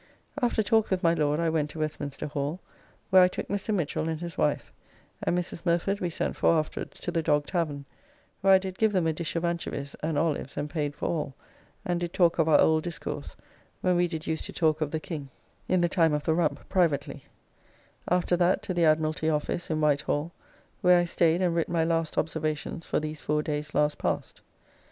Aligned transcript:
After 0.41 0.63
talk 0.63 0.89
with 0.89 1.03
my 1.03 1.13
Lord 1.13 1.39
I 1.39 1.49
went 1.51 1.69
to 1.69 1.79
Westminster 1.79 2.25
Hall, 2.25 2.59
where 3.11 3.21
I 3.21 3.27
took 3.27 3.47
Mr. 3.49 3.71
Michell 3.71 4.09
and 4.09 4.19
his 4.19 4.35
wife, 4.35 4.73
and 5.21 5.37
Mrs. 5.37 5.61
Murford 5.63 5.99
we 5.99 6.09
sent 6.09 6.35
for 6.35 6.55
afterwards, 6.55 6.99
to 7.01 7.11
the 7.11 7.21
Dog 7.21 7.45
Tavern, 7.45 7.85
where 8.41 8.51
I 8.53 8.57
did 8.57 8.79
give 8.79 8.93
them 8.93 9.05
a 9.05 9.13
dish 9.13 9.35
of 9.35 9.45
anchovies 9.45 9.95
and 10.01 10.17
olives 10.17 10.57
and 10.57 10.71
paid 10.71 10.95
for 10.95 11.05
all, 11.07 11.35
and 11.85 11.99
did 11.99 12.13
talk 12.13 12.39
of 12.39 12.49
our 12.49 12.59
old 12.59 12.81
discourse 12.83 13.35
when 13.81 13.95
we 13.95 14.07
did 14.07 14.25
use 14.25 14.41
to 14.41 14.51
talk 14.51 14.81
of 14.81 14.89
the 14.89 14.99
King, 14.99 15.29
in 15.67 15.81
the 15.81 15.87
time 15.87 16.15
of 16.15 16.23
the 16.23 16.33
Rump, 16.33 16.67
privately; 16.67 17.25
after 18.09 18.35
that 18.35 18.63
to 18.63 18.73
the 18.73 18.85
Admiralty 18.85 19.29
Office, 19.29 19.69
in 19.69 19.81
White 19.81 20.01
Hall, 20.01 20.31
where 20.81 20.97
I 20.97 21.05
staid 21.05 21.43
and 21.43 21.53
writ 21.55 21.69
my 21.69 21.83
last 21.83 22.17
observations 22.17 22.87
for 22.87 22.99
these 22.99 23.21
four 23.21 23.43
days 23.43 23.75
last 23.75 23.99
past. 23.99 24.41